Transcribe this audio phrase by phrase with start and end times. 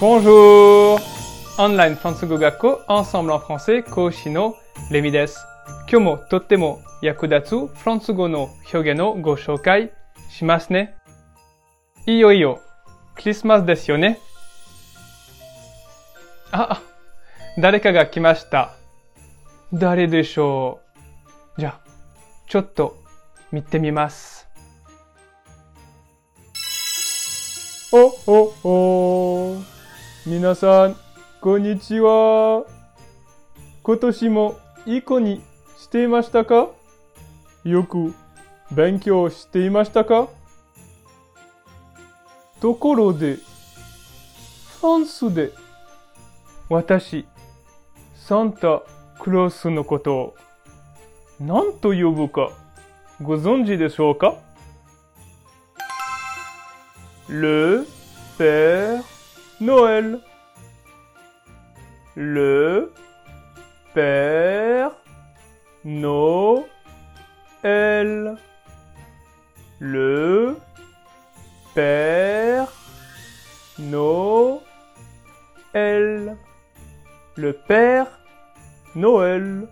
[0.00, 0.98] Bonjour!
[1.58, 4.56] オンラインフランス語学校 Ensemble en français 講師の
[4.90, 5.44] レミです。
[5.90, 9.92] 今日もとっても役立つフランス語の表現をご紹介
[10.30, 10.96] しますね。
[12.06, 12.62] いよいよ
[13.14, 14.18] クリスマスですよね。
[16.50, 16.80] あ、
[17.58, 18.72] 誰かが来ました。
[19.70, 20.80] 誰でしょ
[21.58, 21.80] うじゃあ、
[22.48, 22.96] ちょっと
[23.52, 24.48] 見てみます。
[27.92, 29.09] お、お、お。
[30.30, 30.96] 皆さん、
[31.40, 32.64] こんにちは。
[33.82, 35.42] 今年もいい子に
[35.76, 36.68] していましたか？
[37.64, 38.14] よく
[38.70, 40.28] 勉強していましたか？
[42.60, 43.38] ところで、
[44.80, 45.50] フランスで
[46.68, 47.26] 私、
[48.14, 48.82] サンタ
[49.18, 50.36] クロースのことを
[51.40, 52.50] 何と呼ぶか
[53.20, 54.36] ご存知でしょうか
[57.28, 57.84] ？Le
[58.38, 58.79] Père
[59.60, 60.20] Noël.
[62.16, 62.92] Le
[63.94, 64.92] Père
[65.84, 66.66] Noël.
[69.78, 70.56] Le
[71.74, 72.66] Père
[73.78, 74.60] Noël.
[75.74, 78.06] Le Père
[78.94, 79.68] Noël.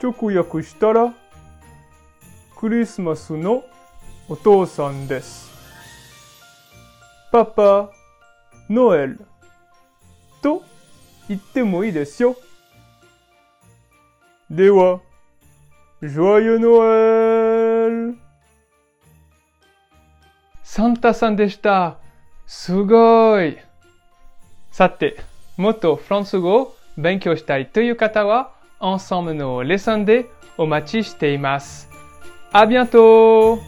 [0.00, 1.12] Chokuyaku shitara
[2.56, 3.62] Christmas no
[4.28, 5.55] otosan desu.
[7.30, 7.90] Papa
[8.68, 9.16] Noël.
[10.42, 10.62] To
[14.50, 15.00] Dewa.
[16.02, 18.14] Joyeux Noël.
[20.62, 21.98] Santa san deshita
[22.46, 23.56] Sugoi.
[24.70, 25.16] Sate,
[25.56, 30.26] moto fransugo benkyo shitai toyu kata wa ensemble no lesson de
[30.58, 31.86] omachi shite imasu.
[32.52, 33.58] À bientôt!